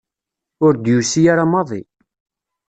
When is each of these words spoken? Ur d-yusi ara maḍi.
Ur 0.65 0.73
d-yusi 0.75 1.21
ara 1.31 1.45
maḍi. 1.51 1.81